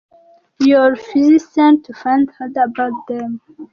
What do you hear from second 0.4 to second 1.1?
your